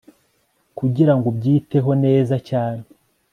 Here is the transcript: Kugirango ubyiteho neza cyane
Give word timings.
Kugirango 0.77 1.25
ubyiteho 1.31 1.91
neza 2.03 2.35
cyane 2.49 2.83